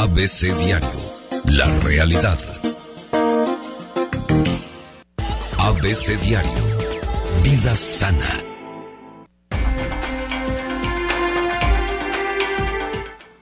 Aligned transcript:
ABC 0.00 0.54
Diario. 0.56 0.88
La 1.46 1.66
realidad. 1.80 2.38
ABC 5.58 6.16
Diario. 6.20 6.52
Vida 7.42 7.74
sana. 7.74 8.24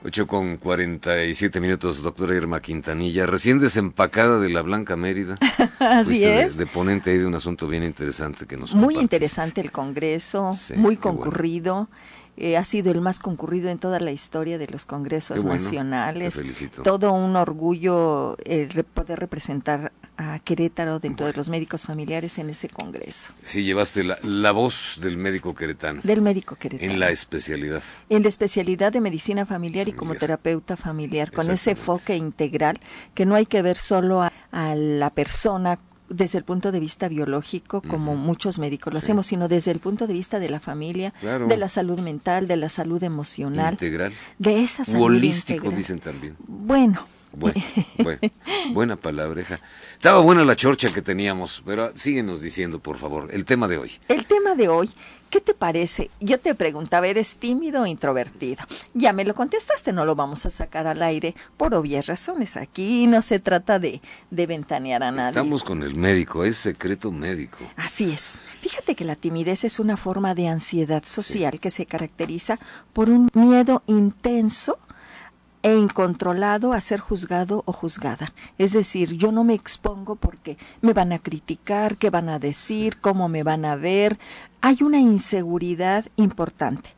Ocho 0.03 0.25
con 0.25 0.57
47 0.57 1.59
minutos, 1.59 2.01
doctora 2.01 2.35
Irma 2.35 2.59
Quintanilla, 2.59 3.27
recién 3.27 3.59
desempacada 3.59 4.39
de 4.39 4.49
la 4.49 4.63
Blanca 4.63 4.95
Mérida. 4.95 5.37
Así 5.79 6.05
Fuiste 6.05 6.41
es. 6.41 6.57
De, 6.57 6.65
de 6.65 6.71
ponente 6.71 7.11
ahí 7.11 7.19
de 7.19 7.27
un 7.27 7.35
asunto 7.35 7.67
bien 7.67 7.83
interesante 7.83 8.47
que 8.47 8.57
nos 8.57 8.73
Muy 8.73 8.97
interesante 8.97 9.61
el 9.61 9.71
Congreso, 9.71 10.55
Sí, 10.57 10.73
muy 10.73 10.95
bueno. 10.95 11.19
Eh, 12.37 12.55
ha 12.57 12.63
sido 12.63 12.91
el 12.91 13.01
más 13.01 13.19
concurrido 13.19 13.69
en 13.69 13.79
toda 13.79 13.99
la 13.99 14.11
historia 14.11 14.57
de 14.57 14.67
los 14.67 14.85
congresos 14.85 15.43
bueno, 15.43 15.61
nacionales. 15.61 16.35
te 16.35 16.41
felicito. 16.41 16.83
Todo 16.83 17.11
un 17.13 17.35
orgullo 17.35 18.37
eh, 18.45 18.67
poder 18.93 19.19
representar 19.19 19.91
a 20.17 20.39
Querétaro 20.39 20.99
dentro 20.99 21.25
de 21.27 21.33
los 21.33 21.49
médicos 21.49 21.83
familiares 21.83 22.37
en 22.39 22.49
ese 22.49 22.69
congreso. 22.69 23.33
Sí, 23.43 23.63
llevaste 23.63 24.03
la, 24.03 24.17
la 24.23 24.51
voz 24.51 24.99
del 25.01 25.17
médico 25.17 25.53
queretano 25.53 26.01
Del 26.03 26.21
médico 26.21 26.55
queretano. 26.55 26.91
en 26.91 26.99
la 26.99 27.09
especialidad. 27.11 27.83
en 28.09 28.23
la 28.23 28.29
especialidad 28.29 28.91
de 28.91 29.01
medicina 29.01 29.45
familiar 29.45 29.87
y 29.87 29.91
como 29.91 30.09
Familiar. 30.09 30.19
terapeuta 30.19 30.75
familiar, 30.77 31.31
con 31.31 31.49
ese 31.51 31.71
enfoque 31.71 32.15
integral, 32.15 32.79
que 33.13 33.25
no 33.25 33.35
hay 33.35 33.45
que 33.45 33.61
ver 33.61 33.77
solo 33.77 34.21
a, 34.23 34.31
a 34.51 34.73
la 34.75 35.09
persona 35.11 35.79
desde 36.09 36.37
el 36.37 36.43
punto 36.43 36.71
de 36.71 36.79
vista 36.79 37.07
biológico, 37.07 37.81
como 37.81 38.15
muchos 38.15 38.59
médicos 38.59 38.93
lo 38.93 38.99
Sí. 39.01 39.05
hacemos, 39.05 39.25
sino 39.27 39.47
desde 39.47 39.71
el 39.71 39.79
punto 39.79 40.07
de 40.07 40.13
vista 40.13 40.39
de 40.39 40.49
la 40.49 40.59
familia, 40.59 41.13
Claro. 41.19 41.47
de 41.47 41.57
la 41.57 41.69
salud 41.69 41.99
mental, 41.99 42.47
de 42.47 42.55
la 42.57 42.69
salud 42.69 43.03
emocional, 43.03 43.73
Integral. 43.73 44.13
de 44.39 44.61
esa 44.63 44.85
salud 44.85 45.03
holístico, 45.05 45.57
integral. 45.65 45.77
dicen 45.77 45.99
también. 45.99 46.35
Bueno, 46.47 47.05
Bueno, 47.33 47.61
bueno, 47.99 48.19
buena 48.71 48.95
palabreja. 48.95 49.59
Estaba 49.93 50.19
buena 50.19 50.43
la 50.45 50.55
chorcha 50.55 50.89
que 50.89 51.01
teníamos, 51.01 51.61
pero 51.65 51.91
síguenos 51.95 52.41
diciendo, 52.41 52.79
por 52.79 52.97
favor, 52.97 53.29
el 53.31 53.45
tema 53.45 53.67
de 53.67 53.77
hoy. 53.77 53.91
El 54.07 54.25
tema 54.25 54.55
de 54.55 54.69
hoy, 54.69 54.89
¿qué 55.29 55.39
te 55.41 55.53
parece? 55.53 56.09
Yo 56.19 56.39
te 56.39 56.55
preguntaba, 56.55 57.07
¿eres 57.07 57.35
tímido 57.35 57.83
o 57.83 57.85
introvertido? 57.85 58.63
Ya 58.93 59.13
me 59.13 59.25
lo 59.25 59.35
contestaste, 59.35 59.93
no 59.93 60.05
lo 60.05 60.15
vamos 60.15 60.45
a 60.45 60.49
sacar 60.49 60.87
al 60.87 61.03
aire 61.03 61.35
por 61.57 61.75
obvias 61.75 62.07
razones. 62.07 62.57
Aquí 62.57 63.05
no 63.07 63.21
se 63.21 63.39
trata 63.39 63.77
de, 63.77 64.01
de 64.31 64.47
ventanear 64.47 65.03
a 65.03 65.11
nadie. 65.11 65.29
Estamos 65.29 65.63
con 65.63 65.83
el 65.83 65.95
médico, 65.95 66.43
es 66.43 66.57
secreto 66.57 67.11
médico. 67.11 67.57
Así 67.75 68.11
es. 68.11 68.41
Fíjate 68.61 68.95
que 68.95 69.05
la 69.05 69.15
timidez 69.15 69.63
es 69.63 69.79
una 69.79 69.97
forma 69.97 70.33
de 70.33 70.47
ansiedad 70.47 71.03
social 71.05 71.59
que 71.59 71.69
se 71.69 71.85
caracteriza 71.85 72.59
por 72.93 73.09
un 73.09 73.29
miedo 73.33 73.83
intenso 73.85 74.79
e 75.67 75.75
incontrolado 75.75 76.71
a 76.71 76.79
ser 76.79 77.01
juzgado 77.01 77.61
o 77.65 77.73
juzgada. 77.73 78.31
Es 78.57 78.71
decir, 78.71 79.17
yo 79.17 79.33
no 79.33 79.43
me 79.43 79.53
expongo 79.53 80.15
porque 80.15 80.57
me 80.79 80.93
van 80.93 81.11
a 81.11 81.19
criticar, 81.19 81.97
qué 81.97 82.09
van 82.09 82.29
a 82.29 82.39
decir, 82.39 83.01
cómo 83.01 83.27
me 83.27 83.43
van 83.43 83.65
a 83.65 83.75
ver. 83.75 84.17
Hay 84.61 84.77
una 84.81 85.01
inseguridad 85.01 86.05
importante. 86.15 86.91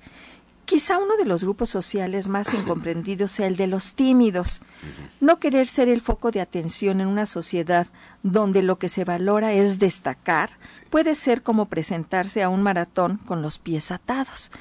Quizá 0.70 1.00
uno 1.00 1.18
de 1.18 1.26
los 1.26 1.44
grupos 1.44 1.72
sociales 1.72 2.28
más 2.28 2.54
incomprendidos 2.54 3.32
sea 3.32 3.48
el 3.48 3.56
de 3.56 3.66
los 3.66 3.94
tímidos. 3.94 4.62
No 5.20 5.40
querer 5.40 5.68
ser 5.68 5.90
el 5.90 6.00
foco 6.00 6.30
de 6.30 6.42
atención 6.42 7.02
en 7.02 7.08
una 7.08 7.26
sociedad 7.26 7.88
donde 8.22 8.62
lo 8.62 8.78
que 8.78 8.88
se 8.88 9.04
valora 9.04 9.52
es 9.52 9.80
destacar 9.80 10.52
puede 10.92 11.16
ser 11.16 11.42
como 11.42 11.66
presentarse 11.66 12.44
a 12.44 12.50
un 12.50 12.62
maratón 12.62 13.18
con 13.18 13.42
los 13.42 13.58
pies 13.58 13.90
atados. 13.90 14.52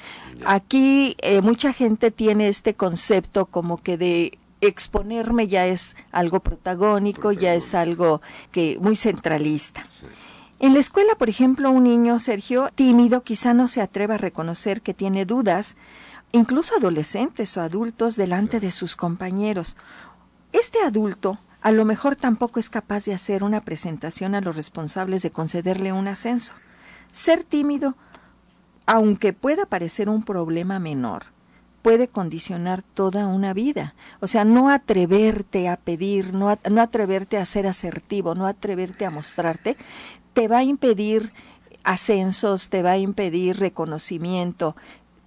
Aquí 0.47 1.15
eh, 1.21 1.41
mucha 1.41 1.73
gente 1.73 2.09
tiene 2.09 2.47
este 2.47 2.73
concepto 2.73 3.45
como 3.45 3.77
que 3.77 3.95
de 3.95 4.35
exponerme 4.61 5.47
ya 5.47 5.67
es 5.67 5.95
algo 6.11 6.39
protagónico, 6.39 7.33
ya 7.33 7.53
es 7.53 7.75
algo 7.75 8.23
que 8.51 8.79
muy 8.81 8.95
centralista. 8.95 9.85
En 10.61 10.73
la 10.73 10.81
escuela, 10.81 11.15
por 11.15 11.29
ejemplo, 11.29 11.71
un 11.71 11.83
niño, 11.83 12.19
Sergio, 12.19 12.69
tímido, 12.75 13.23
quizá 13.23 13.53
no 13.53 13.69
se 13.69 13.81
atreva 13.81 14.15
a 14.15 14.17
reconocer 14.17 14.81
que 14.81 14.93
tiene 14.93 15.23
dudas, 15.25 15.77
incluso 16.33 16.75
adolescentes 16.75 17.55
o 17.55 17.61
adultos 17.61 18.17
delante 18.17 18.59
de 18.59 18.71
sus 18.71 18.97
compañeros. 18.97 19.77
Este 20.51 20.79
adulto 20.81 21.39
a 21.61 21.71
lo 21.71 21.85
mejor 21.85 22.17
tampoco 22.17 22.59
es 22.59 22.69
capaz 22.69 23.05
de 23.05 23.13
hacer 23.13 23.43
una 23.43 23.61
presentación 23.61 24.35
a 24.35 24.41
los 24.41 24.57
responsables 24.57 25.21
de 25.21 25.31
concederle 25.31 25.93
un 25.93 26.09
ascenso. 26.09 26.55
Ser 27.09 27.45
tímido, 27.45 27.95
aunque 28.85 29.31
pueda 29.31 29.65
parecer 29.65 30.09
un 30.09 30.23
problema 30.23 30.77
menor, 30.79 31.23
puede 31.81 32.09
condicionar 32.09 32.81
toda 32.81 33.27
una 33.27 33.53
vida. 33.53 33.95
O 34.19 34.27
sea, 34.27 34.43
no 34.43 34.69
atreverte 34.69 35.69
a 35.69 35.77
pedir, 35.77 36.33
no, 36.33 36.57
no 36.69 36.81
atreverte 36.81 37.37
a 37.37 37.45
ser 37.45 37.67
asertivo, 37.67 38.35
no 38.35 38.45
atreverte 38.45 39.05
a 39.05 39.11
mostrarte, 39.11 39.77
te 40.39 40.47
va 40.47 40.59
a 40.59 40.63
impedir 40.63 41.33
ascensos, 41.83 42.69
te 42.69 42.81
va 42.81 42.91
a 42.91 42.97
impedir 42.97 43.57
reconocimiento. 43.59 44.77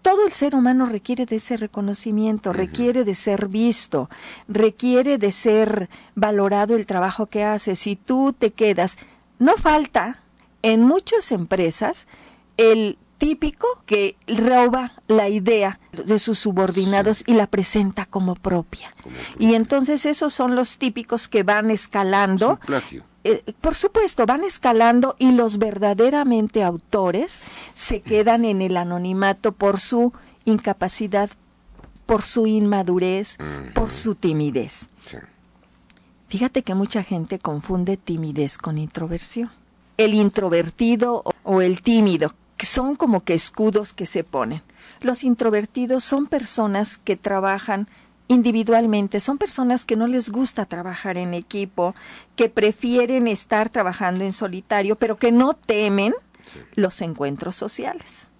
Todo 0.00 0.26
el 0.26 0.32
ser 0.32 0.54
humano 0.54 0.86
requiere 0.86 1.26
de 1.26 1.36
ese 1.36 1.58
reconocimiento, 1.58 2.54
requiere 2.54 3.04
de 3.04 3.14
ser 3.14 3.48
visto, 3.48 4.08
requiere 4.48 5.18
de 5.18 5.30
ser 5.30 5.90
valorado 6.14 6.76
el 6.76 6.86
trabajo 6.86 7.26
que 7.26 7.44
hace. 7.44 7.76
Si 7.76 7.94
tú 7.94 8.34
te 8.36 8.52
quedas, 8.52 8.96
no 9.38 9.56
falta 9.58 10.22
en 10.62 10.80
muchas 10.82 11.30
empresas 11.30 12.08
el 12.56 12.96
típico 13.18 13.66
que 13.84 14.16
roba 14.26 14.94
la 15.08 15.28
idea 15.28 15.78
de 15.92 16.18
sus 16.18 16.38
subordinados 16.38 17.22
y 17.26 17.34
la 17.34 17.46
presenta 17.48 18.06
como 18.06 18.34
propia. 18.34 18.90
Como 19.02 19.14
Y 19.38 19.54
entonces 19.56 20.06
esos 20.06 20.32
son 20.32 20.56
los 20.56 20.78
típicos 20.78 21.28
que 21.28 21.42
van 21.42 21.70
Es 21.70 21.82
escalando. 21.82 22.52
un 22.52 22.56
plagio. 22.56 23.11
Eh, 23.24 23.42
por 23.60 23.74
supuesto, 23.74 24.26
van 24.26 24.42
escalando 24.44 25.14
y 25.18 25.32
los 25.32 25.58
verdaderamente 25.58 26.62
autores 26.64 27.40
se 27.74 28.00
quedan 28.00 28.44
en 28.44 28.62
el 28.62 28.76
anonimato 28.76 29.52
por 29.52 29.78
su 29.78 30.12
incapacidad, 30.44 31.30
por 32.06 32.22
su 32.22 32.46
inmadurez, 32.48 33.38
por 33.74 33.90
su 33.90 34.14
timidez. 34.16 34.90
Sí. 35.04 35.18
Fíjate 36.28 36.62
que 36.62 36.74
mucha 36.74 37.02
gente 37.02 37.38
confunde 37.38 37.96
timidez 37.96 38.58
con 38.58 38.78
introversión. 38.78 39.50
El 39.98 40.14
introvertido 40.14 41.22
o- 41.44 41.60
el 41.60 41.82
tímido 41.82 42.34
son 42.58 42.96
como 42.96 43.20
que 43.20 43.34
escudos 43.34 43.92
que 43.92 44.06
se 44.06 44.24
ponen. 44.24 44.62
Los 45.00 45.24
introvertidos 45.24 46.04
son 46.04 46.26
personas 46.26 46.96
que 46.96 47.16
trabajan 47.16 47.88
individualmente, 48.28 49.20
son 49.20 49.38
personas 49.38 49.84
que 49.84 49.96
no 49.96 50.06
les 50.06 50.30
gusta 50.30 50.64
trabajar 50.66 51.16
en 51.18 51.34
equipo, 51.34 51.94
que 52.36 52.48
prefieren 52.48 53.26
estar 53.28 53.68
trabajando 53.68 54.24
en 54.24 54.32
solitario, 54.32 54.96
pero 54.96 55.16
que 55.16 55.32
no 55.32 55.54
temen 55.54 56.14
Sí. 56.46 56.58
los 56.74 57.00
encuentros 57.02 57.54
sociales. 57.54 58.30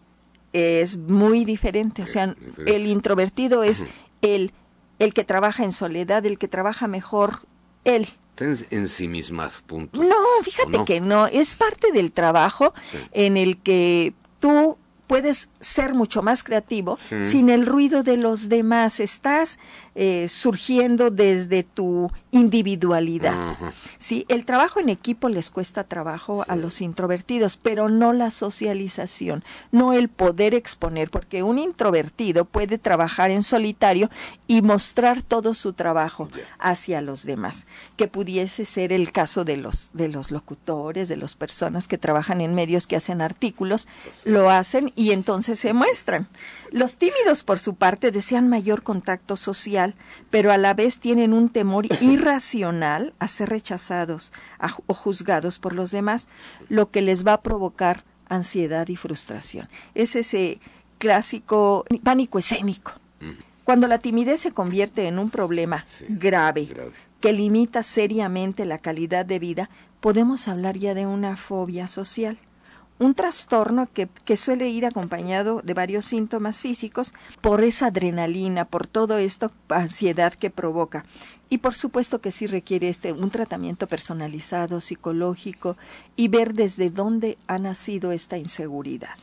Es 0.53 0.97
muy 0.97 1.45
diferente, 1.45 2.03
o 2.03 2.07
sea, 2.07 2.27
diferente. 2.29 2.77
el 2.77 2.87
introvertido 2.87 3.63
es 3.63 3.87
el, 4.23 4.53
el 4.99 5.15
que 5.15 5.25
trabaja 5.25 5.63
en 5.65 5.73
soledad, 5.73 6.27
el 6.27 6.37
que 6.39 6.49
trabaja 6.49 6.89
mejor 6.89 7.41
él. 7.85 8.09
En- 8.39 8.57
ensimismado, 8.71 9.53
punto. 9.67 10.03
No, 10.03 10.17
¿O 10.41 10.43
fíjate 10.43 10.79
no? 10.79 10.85
que 10.85 11.01
no, 11.01 11.27
es 11.27 11.55
parte 11.55 11.93
del 11.93 12.11
trabajo 12.13 12.75
Sí. 12.91 12.99
en 13.13 13.37
el 13.37 13.61
que 13.61 14.15
tú 14.41 14.77
puedes 15.13 15.51
ser 15.61 15.93
mucho 15.93 16.23
más 16.23 16.43
creativo 16.43 16.97
Sí. 16.97 17.23
sin 17.23 17.51
el 17.51 17.67
ruido 17.67 18.03
de 18.03 18.17
los 18.17 18.49
demás, 18.49 18.99
estás 18.99 19.59
eh, 19.95 20.27
surgiendo 20.31 21.11
desde 21.11 21.65
tu 21.65 22.11
individualidad. 22.33 23.57
Sí, 23.99 24.25
el 24.29 24.45
trabajo 24.45 24.81
en 24.81 24.89
equipo 24.89 25.29
les 25.29 25.51
cuesta 25.51 25.85
trabajo 25.85 26.45
a 26.49 26.57
los 26.57 26.81
introvertidos, 26.81 27.57
pero 27.59 27.89
no 27.89 28.13
la 28.13 28.31
socialización, 28.31 29.45
no 29.71 29.93
el 29.93 30.09
poder 30.09 30.55
exponer, 30.55 31.11
porque 31.11 31.43
un 31.43 31.59
introvertido 31.59 32.47
puede 32.47 32.79
trabajar 32.79 33.31
en 33.31 33.43
solitario 33.43 34.11
y 34.49 34.63
mostrar 34.63 35.23
todo 35.23 35.55
su 35.55 35.75
trabajo 35.75 36.29
hacia 36.59 37.03
los 37.03 37.25
demás, 37.25 37.67
que 37.97 38.09
pudiese 38.09 38.65
ser 38.65 38.93
el 38.93 39.13
caso 39.13 39.45
de 39.45 39.59
los 39.59 39.91
de 39.93 40.09
los 40.09 40.31
locutores, 40.31 41.09
de 41.09 41.17
las 41.17 41.35
personas 41.35 41.87
que 41.87 41.99
trabajan 41.99 42.41
en 42.41 42.55
medios 42.55 42.87
que 42.87 42.97
hacen 42.97 43.21
artículos, 43.21 43.89
lo 44.25 44.51
hacen 44.51 44.91
y 44.97 45.13
entonces 45.13 45.59
se 45.59 45.75
muestran. 45.75 46.29
Los 46.71 46.97
tímidos 46.97 47.43
por 47.43 47.59
su 47.59 47.75
parte 47.75 48.11
desean 48.11 48.49
mayor 48.49 48.83
contacto 48.83 49.37
social, 49.37 49.95
pero 50.31 50.51
a 50.51 50.57
la 50.57 50.73
vez 50.73 50.99
tienen 50.99 51.35
un 51.35 51.51
temor 51.51 51.87
irracional 52.23 53.15
a 53.19 53.29
ser 53.29 53.49
rechazados 53.49 54.33
a 54.59 54.69
o 54.87 54.95
juzgados 54.95 55.59
por 55.59 55.75
los 55.75 55.91
demás, 55.91 56.29
lo 56.69 56.91
que 56.91 57.03
les 57.03 57.27
va 57.27 57.35
a 57.35 57.43
provocar 57.43 58.05
ansiedad 58.29 58.89
y 58.89 58.97
frustración. 58.97 59.69
Es 59.95 60.17
ese 60.17 60.61
clásico 60.99 61.85
pánico 62.03 62.39
escénico. 62.39 62.93
Cuando 63.65 63.87
la 63.87 63.99
timidez 63.99 64.41
se 64.41 64.53
convierte 64.53 65.07
en 65.07 65.19
un 65.19 65.31
problema 65.31 65.85
Sí, 65.87 66.05
grave, 66.09 66.65
grave. 66.65 66.93
que 67.21 67.33
limita 67.33 67.83
seriamente 67.83 68.65
la 68.65 68.79
calidad 68.79 69.25
de 69.25 69.39
vida, 69.39 69.71
podemos 70.01 70.49
hablar 70.49 70.77
ya 70.79 70.95
de 70.95 71.07
una 71.07 71.37
fobia 71.37 71.87
social. 71.87 72.39
Un 72.99 73.15
trastorno 73.15 73.89
que, 73.93 74.09
que, 74.25 74.37
suele 74.37 74.69
ir 74.69 74.87
acompañado 74.87 75.61
de 75.63 75.75
varios 75.75 76.05
síntomas 76.05 76.63
físicos 76.63 77.13
por 77.41 77.63
esa 77.63 77.87
adrenalina, 77.87 78.65
por 78.65 78.87
todo 78.87 79.19
esto, 79.19 79.53
ansiedad 79.69 80.33
que 80.35 80.51
provoca. 80.51 81.05
Y 81.49 81.59
por 81.59 81.75
supuesto 81.75 82.21
que 82.21 82.31
sí 82.31 82.47
requiere 82.47 82.89
este, 82.89 83.13
un 83.13 83.31
tratamiento 83.31 83.87
personalizado, 83.87 84.81
psicológico, 84.81 85.77
y 86.17 86.29
ver 86.29 86.55
desde 86.55 86.91
dónde 86.91 87.39
ha 87.47 87.59
nacido 87.59 88.13
esta 88.13 88.39
inseguridad. 88.39 89.17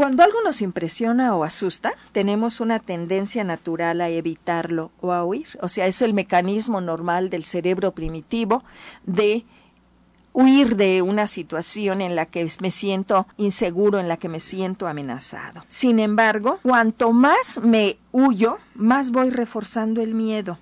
Cuando 0.00 0.22
algo 0.22 0.40
nos 0.42 0.62
impresiona 0.62 1.36
o 1.36 1.44
asusta, 1.44 1.92
tenemos 2.12 2.60
una 2.62 2.78
tendencia 2.78 3.44
natural 3.44 4.00
a 4.00 4.08
evitarlo 4.08 4.92
o 5.02 5.12
a 5.12 5.22
huir. 5.26 5.46
O 5.60 5.68
sea, 5.68 5.86
es 5.86 6.00
el 6.00 6.14
mecanismo 6.14 6.80
normal 6.80 7.28
del 7.28 7.44
cerebro 7.44 7.92
primitivo 7.92 8.64
de 9.04 9.44
huir 10.32 10.76
de 10.76 11.02
una 11.02 11.26
situación 11.26 12.00
en 12.00 12.14
la 12.14 12.26
que 12.26 12.48
me 12.60 12.70
siento 12.70 13.26
inseguro, 13.36 13.98
en 13.98 14.08
la 14.08 14.16
que 14.16 14.28
me 14.28 14.40
siento 14.40 14.86
amenazado. 14.86 15.64
Sin 15.68 15.98
embargo, 15.98 16.60
cuanto 16.62 17.12
más 17.12 17.60
me 17.62 17.98
huyo, 18.12 18.58
más 18.74 19.10
voy 19.10 19.30
reforzando 19.30 20.02
el 20.02 20.14
miedo. 20.14 20.58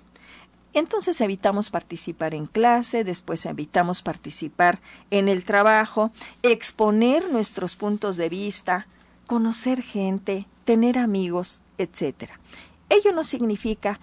Entonces 0.73 1.19
evitamos 1.21 1.71
participar 1.71 2.35
en 2.35 2.45
clase, 2.45 3.03
después 3.03 3.45
evitamos 3.45 4.01
participar 4.01 4.79
en 5.09 5.27
el 5.27 5.43
trabajo, 5.43 6.11
exponer 6.43 7.31
nuestros 7.31 7.75
puntos 7.75 8.17
de 8.17 8.29
vista, 8.29 8.87
conocer 9.25 9.81
gente, 9.81 10.45
tener 10.65 10.99
amigos, 10.99 11.61
etc. 11.79 12.31
Ello 12.89 13.11
no 13.13 13.23
significa 13.23 13.99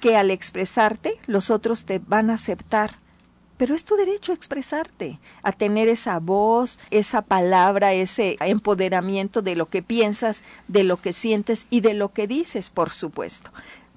que 0.00 0.16
al 0.16 0.30
expresarte 0.30 1.14
los 1.26 1.50
otros 1.50 1.84
te 1.84 2.00
van 2.00 2.30
a 2.30 2.34
aceptar, 2.34 2.98
pero 3.58 3.74
es 3.74 3.84
tu 3.84 3.96
derecho 3.96 4.32
a 4.32 4.34
expresarte, 4.34 5.18
a 5.42 5.52
tener 5.52 5.88
esa 5.88 6.18
voz, 6.20 6.78
esa 6.90 7.20
palabra, 7.22 7.92
ese 7.92 8.36
empoderamiento 8.40 9.42
de 9.42 9.56
lo 9.56 9.68
que 9.68 9.82
piensas, 9.82 10.42
de 10.68 10.84
lo 10.84 10.96
que 10.96 11.12
sientes 11.12 11.66
y 11.68 11.80
de 11.80 11.92
lo 11.92 12.12
que 12.12 12.26
dices, 12.26 12.70
por 12.70 12.88
supuesto. 12.90 13.50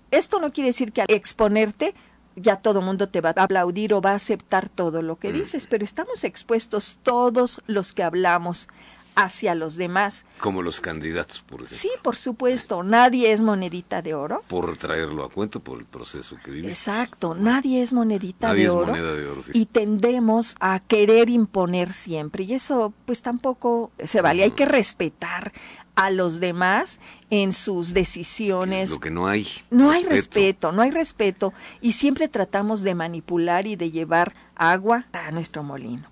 Esto 0.10 0.40
no 0.40 0.52
quiere 0.52 0.70
decir 0.70 0.92
que 0.92 1.02
al 1.02 1.08
exponerte 1.10 1.94
ya 2.36 2.58
todo 2.58 2.80
el 2.80 2.86
mundo 2.86 3.08
te 3.08 3.22
va 3.22 3.34
a 3.36 3.44
aplaudir 3.44 3.94
o 3.94 4.02
va 4.02 4.12
a 4.12 4.16
aceptar 4.16 4.68
todo 4.68 5.02
lo 5.02 5.18
que 5.18 5.30
mm. 5.30 5.34
dices, 5.34 5.68
pero 5.68 5.86
estamos 5.86 6.24
expuestos 6.24 6.98
todos 7.04 7.62
los 7.68 7.94
que 7.94 8.04
hablamos 8.04 8.68
hacia 9.16 9.56
los 9.56 9.76
demás. 9.76 10.26
Como 10.40 10.62
los 10.62 10.82
candidatos, 10.82 11.42
por 11.42 11.62
ejemplo. 11.62 11.78
Sí, 11.78 11.90
por 12.02 12.16
supuesto, 12.16 12.84
nadie 12.84 13.32
es 13.32 13.42
monedita 13.42 14.02
de 14.02 14.14
oro. 14.14 14.44
Por 14.48 14.78
traerlo 14.78 15.24
a 15.24 15.30
cuento, 15.30 15.60
por 15.60 15.80
el 15.80 15.86
proceso 15.86 16.38
que 16.44 16.52
vive. 16.52 16.70
Exacto, 16.70 17.36
nadie 17.36 17.82
es 17.82 17.94
monedita 17.94 18.54
de, 18.54 18.70
oro, 18.70 18.94
de 18.94 19.28
oro. 19.28 19.44
Y 19.54 19.66
tendemos 19.66 20.56
a 20.60 20.80
querer 20.80 21.30
imponer 21.30 21.94
siempre, 21.94 22.44
y 22.44 22.54
eso 22.54 22.94
pues 23.06 23.22
tampoco 23.22 23.92
se 24.04 24.22
vale, 24.22 24.44
hay 24.44 24.52
que 24.52 24.66
respetar 24.66 25.52
a 25.96 26.10
los 26.10 26.40
demás 26.40 27.00
en 27.30 27.52
sus 27.52 27.94
decisiones. 27.94 28.86
Es 28.86 28.92
lo 28.92 29.00
que 29.00 29.12
no 29.12 29.28
hay. 29.28 29.48
No 29.70 29.92
hay 29.92 30.04
respeto, 30.04 30.72
no 30.72 30.82
hay 30.82 30.92
respeto, 30.92 31.54
y 31.82 31.92
siempre 31.94 32.28
tratamos 32.28 32.82
de 32.82 32.96
manipular 32.96 33.68
y 33.68 33.76
de 33.76 33.92
llevar 33.92 34.34
agua 34.56 35.06
a 35.12 35.32
nuestro 35.32 35.64
molino. 35.64 36.10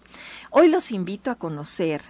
Hoy 0.52 0.68
los 0.68 0.92
invito 0.92 1.32
a 1.32 1.36
conocer 1.36 2.02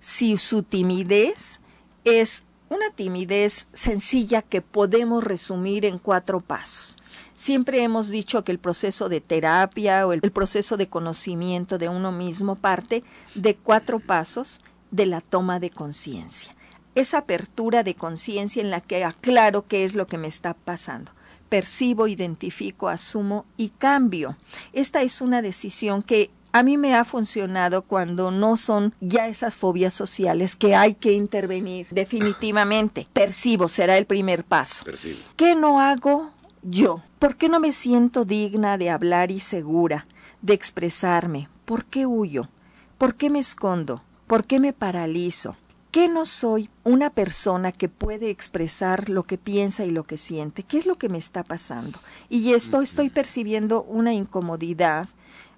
si 0.00 0.36
su 0.36 0.62
timidez 0.62 1.60
es 2.04 2.44
una 2.68 2.90
timidez 2.90 3.68
sencilla 3.72 4.42
que 4.42 4.60
podemos 4.60 5.22
resumir 5.22 5.84
en 5.84 5.98
cuatro 5.98 6.40
pasos. 6.40 6.96
Siempre 7.34 7.82
hemos 7.82 8.08
dicho 8.08 8.44
que 8.44 8.52
el 8.52 8.58
proceso 8.58 9.08
de 9.08 9.20
terapia 9.20 10.06
o 10.06 10.12
el, 10.12 10.20
proceso 10.32 10.76
de 10.76 10.88
conocimiento 10.88 11.78
de 11.78 11.88
uno 11.88 12.10
mismo 12.10 12.56
parte 12.56 13.04
de 13.34 13.54
cuatro 13.54 14.00
pasos 14.00 14.60
de 14.90 15.06
la 15.06 15.20
toma 15.20 15.60
de 15.60 15.70
conciencia. 15.70 16.56
Esa 16.94 17.18
apertura 17.18 17.82
de 17.82 17.94
conciencia 17.94 18.62
en 18.62 18.70
la 18.70 18.80
que 18.80 19.04
aclaro 19.04 19.66
qué 19.66 19.84
es 19.84 19.94
lo 19.94 20.06
que 20.06 20.18
me 20.18 20.28
está 20.28 20.54
pasando. 20.54 21.12
Percibo, 21.50 22.08
identifico, 22.08 22.88
asumo 22.88 23.44
y 23.56 23.68
cambio. 23.68 24.36
Esta 24.72 25.02
es 25.02 25.20
una 25.20 25.42
decisión 25.42 26.02
que 26.02 26.30
a 26.58 26.62
mí 26.62 26.78
me 26.78 26.94
ha 26.94 27.04
funcionado 27.04 27.82
cuando 27.82 28.30
no 28.30 28.56
son 28.56 28.94
ya 29.00 29.28
esas 29.28 29.56
fobias 29.56 29.92
sociales 29.92 30.56
que 30.56 30.74
hay 30.74 30.94
que 30.94 31.12
intervenir 31.12 31.86
definitivamente. 31.90 33.06
Percibo, 33.12 33.68
será 33.68 33.98
el 33.98 34.06
primer 34.06 34.42
paso. 34.42 34.84
Percibo. 34.84 35.18
¿Qué 35.36 35.54
no 35.54 35.80
hago 35.80 36.30
yo? 36.62 37.02
¿Por 37.18 37.36
qué 37.36 37.50
no 37.50 37.60
me 37.60 37.72
siento 37.72 38.24
digna 38.24 38.78
de 38.78 38.88
hablar 38.88 39.30
y 39.30 39.40
segura, 39.40 40.06
de 40.40 40.54
expresarme? 40.54 41.50
¿Por 41.66 41.84
qué 41.84 42.06
huyo? 42.06 42.48
¿Por 42.96 43.16
qué 43.16 43.28
me 43.28 43.38
escondo? 43.38 44.02
¿Por 44.26 44.46
qué 44.46 44.58
me 44.58 44.72
paralizo? 44.72 45.56
¿Qué 45.90 46.08
no 46.08 46.24
soy 46.24 46.70
una 46.84 47.10
persona 47.10 47.72
que 47.72 47.88
puede 47.88 48.30
expresar 48.30 49.10
lo 49.10 49.24
que 49.24 49.36
piensa 49.36 49.84
y 49.84 49.90
lo 49.90 50.04
que 50.04 50.16
siente? 50.16 50.62
¿Qué 50.62 50.78
es 50.78 50.86
lo 50.86 50.94
que 50.94 51.08
me 51.08 51.18
está 51.18 51.42
pasando? 51.42 51.98
Y 52.28 52.52
esto 52.54 52.80
estoy 52.80 53.10
percibiendo 53.10 53.82
una 53.82 54.12
incomodidad, 54.12 55.08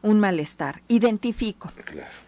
un 0.02 0.20
malestar. 0.20 0.82
Identifico 0.88 1.72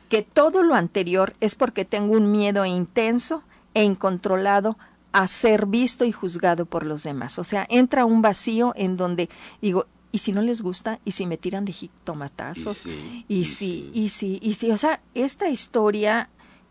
que 0.08 0.22
todo 0.22 0.62
lo 0.62 0.74
anterior 0.74 1.34
es 1.40 1.54
porque 1.54 1.84
tengo 1.84 2.14
un 2.14 2.32
miedo 2.32 2.64
intenso 2.66 3.42
e 3.74 3.84
incontrolado 3.84 4.76
a 5.12 5.26
ser 5.26 5.66
visto 5.66 6.04
y 6.04 6.12
juzgado 6.12 6.66
por 6.66 6.86
los 6.86 7.02
demás. 7.02 7.38
O 7.38 7.44
sea, 7.44 7.66
entra 7.68 8.04
un 8.04 8.22
vacío 8.22 8.72
en 8.76 8.96
donde 8.96 9.28
digo, 9.60 9.86
¿y 10.12 10.18
si 10.18 10.32
no 10.32 10.42
les 10.42 10.62
gusta? 10.62 11.00
¿Y 11.04 11.12
si 11.12 11.26
me 11.26 11.36
tiran 11.36 11.64
de 11.64 11.72
jitomatazos? 11.72 12.86
¿Y, 12.86 13.44
si, 13.44 13.90
y 13.94 14.08
si, 14.10 14.38
y 14.42 14.54
si, 14.54 14.70
o 14.70 14.78
sea, 14.78 15.00
esta 15.14 15.48
historia 15.48 16.28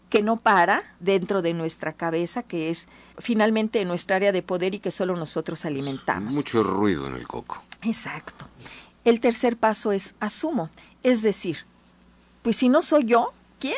que 0.09 0.21
no 0.23 0.37
para 0.37 0.83
dentro 0.99 1.41
de 1.41 1.53
nuestra 1.53 1.93
cabeza, 1.93 2.43
que 2.43 2.69
es 2.69 2.87
finalmente 3.19 3.83
nuestra 3.85 4.15
área 4.15 4.31
de 4.31 4.41
poder 4.41 4.73
y 4.73 4.79
que 4.79 4.91
solo 4.91 5.15
nosotros 5.15 5.65
alimentamos. 5.65 6.33
Mucho 6.33 6.63
ruido 6.63 7.07
en 7.07 7.13
el 7.13 7.27
coco. 7.27 7.61
Exacto. 7.83 8.47
El 9.05 9.19
tercer 9.19 9.57
paso 9.57 9.91
es 9.91 10.15
asumo, 10.19 10.69
es 11.03 11.21
decir, 11.21 11.65
pues 12.41 12.55
si 12.55 12.69
no 12.69 12.81
soy 12.81 13.05
yo, 13.05 13.33
¿quién? 13.59 13.75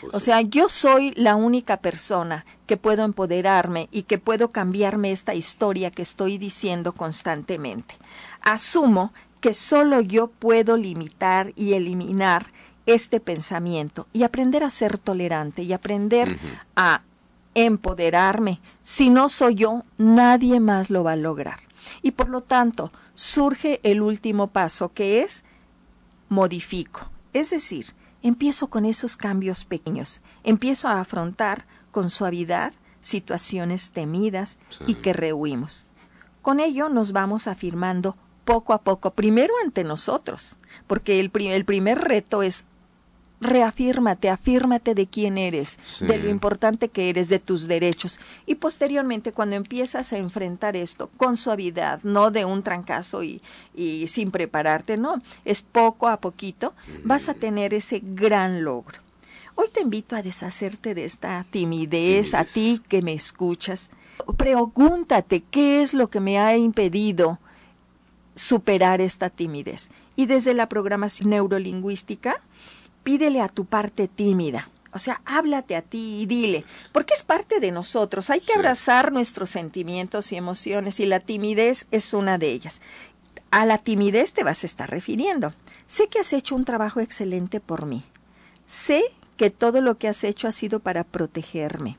Pues 0.00 0.14
o 0.14 0.20
sea, 0.20 0.40
yo 0.42 0.68
soy 0.68 1.12
la 1.12 1.36
única 1.36 1.78
persona 1.78 2.44
que 2.66 2.76
puedo 2.76 3.04
empoderarme 3.04 3.88
y 3.90 4.02
que 4.02 4.18
puedo 4.18 4.50
cambiarme 4.50 5.10
esta 5.10 5.34
historia 5.34 5.90
que 5.90 6.02
estoy 6.02 6.38
diciendo 6.38 6.92
constantemente. 6.92 7.94
Asumo 8.42 9.12
que 9.40 9.54
solo 9.54 10.00
yo 10.00 10.28
puedo 10.28 10.76
limitar 10.76 11.52
y 11.56 11.74
eliminar 11.74 12.46
este 12.86 13.20
pensamiento 13.20 14.06
y 14.12 14.22
aprender 14.22 14.64
a 14.64 14.70
ser 14.70 14.98
tolerante 14.98 15.62
y 15.62 15.72
aprender 15.72 16.38
a 16.76 17.02
empoderarme. 17.56 18.60
Si 18.82 19.10
no 19.10 19.28
soy 19.28 19.56
yo, 19.56 19.82
nadie 19.98 20.60
más 20.60 20.90
lo 20.90 21.02
va 21.02 21.12
a 21.12 21.16
lograr. 21.16 21.58
Y 22.02 22.12
por 22.12 22.28
lo 22.28 22.42
tanto, 22.42 22.92
surge 23.14 23.80
el 23.82 24.02
último 24.02 24.48
paso, 24.48 24.92
que 24.92 25.22
es 25.22 25.42
modifico. 26.28 27.10
Es 27.32 27.50
decir, 27.50 27.86
empiezo 28.22 28.68
con 28.68 28.84
esos 28.84 29.16
cambios 29.16 29.64
pequeños, 29.64 30.20
empiezo 30.44 30.88
a 30.88 31.00
afrontar 31.00 31.66
con 31.90 32.10
suavidad 32.10 32.74
situaciones 33.00 33.90
temidas 33.90 34.58
y 34.86 34.96
que 34.96 35.12
rehuimos. 35.12 35.86
Con 36.42 36.60
ello 36.60 36.88
nos 36.88 37.12
vamos 37.12 37.46
afirmando 37.46 38.16
poco 38.44 38.72
a 38.72 38.82
poco, 38.82 39.12
primero 39.12 39.54
ante 39.64 39.82
nosotros, 39.82 40.58
porque 40.86 41.20
el, 41.20 41.30
el 41.34 41.64
primer 41.64 41.98
reto 41.98 42.42
es 42.42 42.64
reafírmate, 43.40 44.30
afírmate 44.30 44.94
de 44.94 45.06
quién 45.06 45.38
eres, 45.38 45.78
de 46.00 46.18
lo 46.18 46.28
importante 46.28 46.88
que 46.88 47.08
eres, 47.08 47.28
de 47.28 47.38
tus 47.38 47.68
derechos. 47.68 48.18
Y 48.46 48.56
posteriormente, 48.56 49.32
cuando 49.32 49.56
empiezas 49.56 50.12
a 50.12 50.18
enfrentar 50.18 50.76
esto 50.76 51.10
con 51.16 51.36
suavidad, 51.36 52.02
no 52.02 52.30
de 52.30 52.44
un 52.44 52.62
trancazo 52.62 53.22
y, 53.22 53.42
y 53.74 54.06
sin 54.08 54.30
prepararte, 54.30 54.96
no, 54.96 55.22
es 55.44 55.62
poco 55.62 56.08
a 56.08 56.20
poquito, 56.20 56.74
vas 57.04 57.28
a 57.28 57.34
tener 57.34 57.74
ese 57.74 58.00
gran 58.02 58.64
logro. 58.64 59.00
Hoy 59.54 59.68
te 59.72 59.80
invito 59.80 60.16
a 60.16 60.22
deshacerte 60.22 60.94
de 60.94 61.06
esta 61.06 61.44
timidez, 61.50 62.34
a 62.34 62.44
ti 62.44 62.82
que 62.88 63.00
me 63.00 63.14
escuchas. 63.14 63.90
Pregúntate 64.36 65.42
qué 65.50 65.80
es 65.80 65.94
lo 65.94 66.08
que 66.08 66.20
me 66.20 66.38
ha 66.38 66.56
impedido 66.56 67.38
superar 68.34 69.00
esta 69.00 69.30
timidez. 69.30 69.90
Y 70.14 70.26
desde 70.26 70.52
la 70.52 70.68
programación 70.68 71.30
neurolingüística, 71.30 72.42
pídele 73.06 73.40
a 73.40 73.48
tu 73.48 73.66
parte 73.66 74.08
tímida. 74.08 74.68
O 74.90 74.98
sea, 74.98 75.20
háblate 75.26 75.76
a 75.76 75.82
ti 75.82 76.22
y 76.22 76.26
dile, 76.26 76.64
porque 76.90 77.14
es 77.14 77.22
parte 77.22 77.60
de 77.60 77.70
nosotros. 77.70 78.30
Hay 78.30 78.40
que 78.40 78.52
abrazar 78.52 79.12
nuestros 79.12 79.48
sentimientos 79.48 80.32
y 80.32 80.36
emociones 80.36 80.98
y 80.98 81.06
la 81.06 81.20
timidez 81.20 81.86
es 81.92 82.12
una 82.14 82.36
de 82.36 82.48
ellas. 82.48 82.80
A 83.52 83.64
la 83.64 83.78
timidez 83.78 84.32
te 84.32 84.42
vas 84.42 84.64
a 84.64 84.66
estar 84.66 84.90
refiriendo. 84.90 85.54
Sé 85.86 86.08
que 86.08 86.18
has 86.18 86.32
hecho 86.32 86.56
un 86.56 86.64
trabajo 86.64 86.98
excelente 86.98 87.60
por 87.60 87.86
mí. 87.86 88.02
Sé 88.66 89.04
que 89.36 89.50
todo 89.50 89.80
lo 89.80 89.98
que 89.98 90.08
has 90.08 90.24
hecho 90.24 90.48
ha 90.48 90.52
sido 90.52 90.80
para 90.80 91.04
protegerme. 91.04 91.98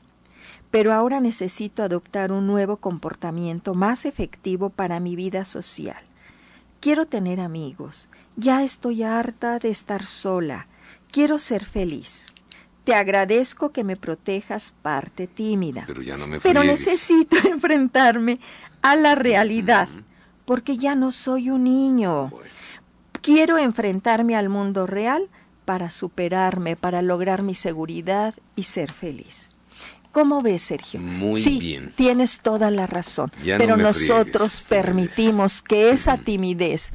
Pero 0.70 0.92
ahora 0.92 1.20
necesito 1.20 1.82
adoptar 1.82 2.32
un 2.32 2.46
nuevo 2.46 2.76
comportamiento 2.76 3.72
más 3.72 4.04
efectivo 4.04 4.68
para 4.68 5.00
mi 5.00 5.16
vida 5.16 5.46
social. 5.46 6.02
Quiero 6.80 7.06
tener 7.06 7.40
amigos. 7.40 8.10
Ya 8.36 8.62
estoy 8.62 9.04
harta 9.04 9.58
de 9.58 9.70
estar 9.70 10.04
sola. 10.04 10.66
Quiero 11.10 11.38
ser 11.38 11.64
feliz. 11.64 12.26
te 12.84 12.94
agradezco 12.94 13.70
que 13.70 13.84
me 13.84 13.96
protejas, 13.96 14.72
parte 14.80 15.26
tímida. 15.26 15.84
Pero 15.86 16.00
ya 16.00 16.16
no 16.16 16.26
me 16.26 16.40
Pero 16.40 16.64
necesito 16.64 17.36
enfrentarme 17.48 18.40
a 18.80 18.96
la 18.96 19.14
realidad, 19.14 19.88
porque 20.46 20.78
ya 20.78 20.94
no 20.94 21.12
soy 21.12 21.50
un 21.50 21.64
niño. 21.64 22.28
Bueno. 22.28 22.50
Quiero 23.20 23.58
enfrentarme 23.58 24.36
al 24.36 24.48
mundo 24.48 24.86
real 24.86 25.28
para 25.66 25.90
superarme, 25.90 26.76
para 26.76 27.02
lograr 27.02 27.42
mi 27.42 27.54
seguridad 27.54 28.34
y 28.56 28.62
ser 28.62 28.90
feliz. 28.90 29.48
¿Cómo 30.12 30.40
ves, 30.40 30.62
Sergio? 30.62 31.00
Muy 31.00 31.42
sí, 31.42 31.58
bien. 31.58 31.92
tienes 31.94 32.40
toda 32.40 32.70
la 32.70 32.86
razón. 32.86 33.30
Ya 33.44 33.58
pero 33.58 33.76
nosotros 33.76 34.62
friegues, 34.62 34.86
permitimos 34.86 35.60
que 35.60 35.90
esa 35.90 36.16
timidez 36.16 36.94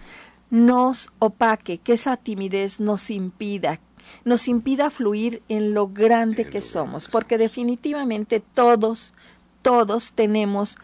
nos 0.50 1.12
opaque, 1.20 1.78
que 1.78 1.94
esa 1.94 2.18
timidez 2.18 2.80
nos 2.80 3.12
impida, 3.12 3.80
nos 4.26 4.48
impida 4.48 4.90
fluir 4.90 5.42
en 5.50 5.74
lo 5.74 5.88
grande 5.88 6.44
En 6.44 6.52
que 6.52 6.60
lo 6.60 6.62
somos, 6.62 7.08
grande 7.08 7.12
porque 7.12 7.38
definitivamente 7.38 8.40
todos, 8.40 9.14
todos 9.62 10.12
tenemos 10.14 10.78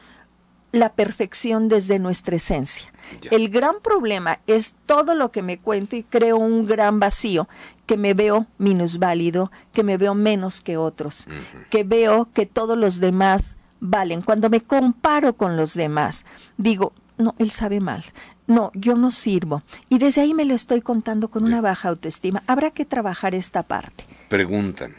la 0.71 0.93
perfección 0.93 1.67
desde 1.67 1.99
nuestra 1.99 2.35
esencia. 2.35 2.91
Ya. 3.21 3.31
El 3.31 3.49
gran 3.49 3.79
problema 3.81 4.39
es 4.45 4.75
todo 4.85 5.15
lo 5.15 5.31
que 5.31 5.41
me 5.41 5.57
cuento 5.57 5.95
y 5.95 6.03
creo 6.03 6.37
un 6.37 6.65
gran 6.65 6.99
vacío, 6.99 7.47
que 7.87 7.97
me 7.97 8.13
veo 8.13 8.45
minusválido, 8.59 9.51
que 9.73 9.83
me 9.83 9.97
veo 9.97 10.13
menos 10.13 10.61
que 10.61 10.77
otros, 10.77 11.25
que 11.71 11.83
veo 11.83 12.29
que 12.33 12.45
todos 12.45 12.77
los 12.77 12.99
demás 12.99 13.57
valen. 13.79 14.21
Cuando 14.21 14.49
me 14.51 14.61
comparo 14.61 15.35
con 15.35 15.57
los 15.57 15.73
demás, 15.73 16.25
digo, 16.57 16.93
no, 17.17 17.33
él 17.39 17.49
sabe 17.49 17.79
mal. 17.79 18.03
No, 18.49 18.71
yo 18.73 18.95
no 18.97 19.11
sirvo. 19.11 19.63
Y 19.87 19.97
desde 19.99 20.21
ahí 20.21 20.33
me 20.33 20.43
lo 20.43 20.53
estoy 20.55 20.81
contando 20.81 21.29
con 21.29 21.43
una 21.45 21.61
baja 21.61 21.87
autoestima. 21.87 22.43
Habrá 22.47 22.71
que 22.71 22.83
trabajar 22.83 23.33
esta 23.35 23.63
parte. 23.63 24.03
Preguntan, 24.27 24.93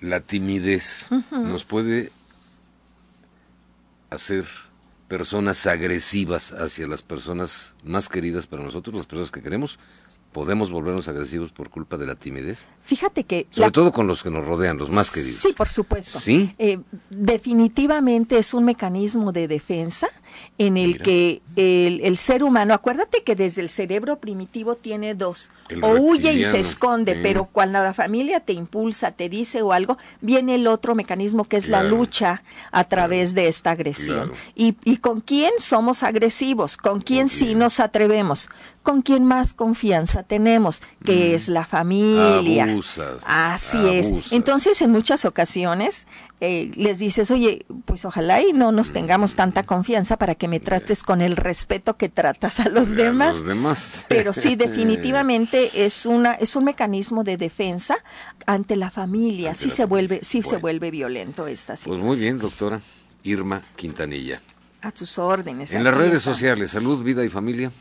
¿la 0.00 0.20
timidez 0.20 1.10
nos 1.30 1.64
puede 1.64 2.10
hacer 4.10 4.44
personas 5.08 5.66
agresivas 5.66 6.52
hacia 6.52 6.86
las 6.86 7.02
personas 7.02 7.74
más 7.84 8.08
queridas 8.08 8.46
para 8.46 8.62
nosotros, 8.64 8.94
las 8.96 9.06
personas 9.06 9.30
que 9.30 9.42
queremos? 9.42 9.78
¿Podemos 10.32 10.70
volvernos 10.72 11.06
agresivos 11.06 11.52
por 11.52 11.70
culpa 11.70 11.96
de 11.96 12.06
la 12.06 12.16
timidez? 12.16 12.66
Fíjate 12.82 13.22
que... 13.22 13.46
Sobre 13.50 13.68
la- 13.68 13.70
todo 13.72 13.92
con 13.92 14.08
los 14.08 14.20
que 14.22 14.30
nos 14.30 14.44
rodean, 14.44 14.78
los 14.78 14.90
más 14.90 15.12
queridos. 15.12 15.36
Sí, 15.36 15.52
por 15.52 15.68
supuesto. 15.68 16.18
¿Sí? 16.18 16.52
Eh, 16.58 16.80
definitivamente 17.10 18.38
es 18.38 18.52
un 18.52 18.64
mecanismo 18.64 19.30
de 19.30 19.46
defensa 19.46 20.08
en 20.58 20.76
el 20.76 20.92
Mira. 20.92 21.04
que 21.04 21.42
el, 21.56 22.00
el 22.02 22.16
ser 22.16 22.42
humano, 22.42 22.74
acuérdate 22.74 23.22
que 23.22 23.34
desde 23.34 23.60
el 23.62 23.68
cerebro 23.68 24.18
primitivo 24.18 24.74
tiene 24.76 25.14
dos, 25.14 25.50
El 25.68 25.84
o 25.84 25.94
huye 26.00 26.32
y 26.32 26.44
se 26.44 26.60
esconde, 26.60 27.14
sí. 27.14 27.20
pero 27.22 27.46
cuando 27.46 27.82
la 27.82 27.94
familia 27.94 28.40
te 28.40 28.52
impulsa, 28.52 29.12
te 29.12 29.28
dice 29.28 29.62
o 29.62 29.72
algo, 29.72 29.98
viene 30.20 30.56
el 30.56 30.66
otro 30.66 30.94
mecanismo 30.94 31.44
que 31.44 31.56
es 31.56 31.68
la 31.68 31.82
lucha 31.82 32.42
a 32.72 32.84
través 32.84 33.34
de 33.34 33.48
esta 33.48 33.72
agresión. 33.72 34.28
Claro. 34.30 34.42
Y, 34.54 34.76
¿Y 34.84 34.98
con 34.98 35.20
quién 35.20 35.52
somos 35.58 36.02
agresivos? 36.02 36.76
¿Con 36.76 37.00
quién 37.00 37.28
sí 37.28 37.54
nos 37.54 37.80
atrevemos? 37.80 38.50
¿Con 38.82 39.00
quién 39.00 39.24
más 39.24 39.54
confianza 39.54 40.22
tenemos? 40.24 40.82
Que 41.04 41.34
es 41.34 41.48
la 41.48 41.64
familia. 41.64 42.64
Abusas, 42.64 43.24
Así 43.26 43.78
es. 43.88 44.12
Entonces, 44.30 44.82
en 44.82 44.90
muchas 44.90 45.24
ocasiones 45.24 46.06
eh, 46.46 46.70
les 46.76 46.98
dices, 46.98 47.30
oye, 47.30 47.64
pues 47.84 48.04
ojalá 48.04 48.42
y 48.42 48.52
no 48.52 48.72
nos 48.72 48.92
tengamos 48.92 49.34
tanta 49.34 49.62
confianza 49.64 50.16
para 50.16 50.34
que 50.34 50.48
me 50.48 50.60
trates 50.60 51.02
con 51.02 51.20
el 51.20 51.36
respeto 51.36 51.96
que 51.96 52.08
tratas 52.08 52.60
a 52.60 52.68
los 52.68 52.90
A 52.92 52.94
demás. 52.94 53.36
los 53.38 53.46
demás. 53.46 54.06
Pero 54.08 54.32
sí, 54.32 54.56
definitivamente 54.56 55.84
es 55.84 56.06
una 56.06 56.32
es 56.34 56.56
un 56.56 56.64
mecanismo 56.64 57.24
de 57.24 57.36
defensa 57.36 57.96
ante 58.46 58.76
la 58.76 58.90
familia. 58.90 59.50
Ante 59.50 59.62
sí 59.62 59.68
la 59.68 59.74
se 59.74 59.84
vuelve, 59.84 60.20
sí 60.22 60.42
se 60.42 60.56
vuelve 60.56 60.90
violento 60.90 61.46
esta 61.46 61.72
Pues 61.72 61.80
situación. 61.80 62.06
muy 62.06 62.16
bien, 62.18 62.38
doctora. 62.38 62.80
Irma 63.22 63.62
Quintanilla. 63.76 64.40
A 64.84 64.90
tus 64.90 65.18
órdenes. 65.18 65.72
En 65.72 65.82
las 65.82 65.96
redes 65.96 66.18
estamos. 66.18 66.38
sociales, 66.38 66.72
salud, 66.72 67.02
vida 67.02 67.24
y 67.24 67.30
familia. 67.30 67.72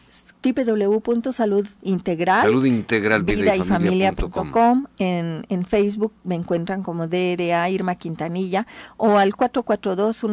www.saludintegral 0.42 2.42
Salud 2.42 2.64
integral, 2.64 3.24
vida 3.24 3.58
y 3.58 3.60
familia 3.60 4.14
com. 4.14 4.50
vidayfamilia.com. 4.50 4.86
En, 5.00 5.46
en 5.50 5.66
Facebook 5.66 6.14
me 6.24 6.36
encuentran 6.36 6.82
como 6.82 7.08
DRA 7.08 7.70
Irma 7.70 7.96
Quintanilla 7.96 8.66
o 8.96 9.18
al 9.18 9.36
442 9.36 10.24